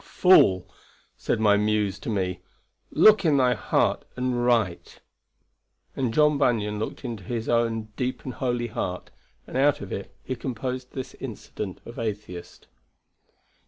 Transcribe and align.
"Fool, 0.03 0.67
said 1.15 1.39
my 1.39 1.57
Muse 1.57 1.99
to 1.99 2.09
me, 2.09 2.39
look 2.89 3.23
in 3.23 3.37
thy 3.37 3.53
heart 3.53 4.03
and 4.15 4.43
write." 4.43 4.99
And 5.95 6.11
John 6.11 6.39
Bunyan 6.39 6.79
looked 6.79 7.05
into 7.05 7.23
his 7.23 7.47
own 7.47 7.89
deep 7.95 8.25
and 8.25 8.33
holy 8.33 8.65
heart, 8.65 9.11
and 9.45 9.55
out 9.55 9.79
of 9.79 9.91
it 9.93 10.11
he 10.23 10.35
composed 10.35 10.93
this 10.93 11.13
incident 11.19 11.81
of 11.85 11.99
Atheist. 11.99 12.65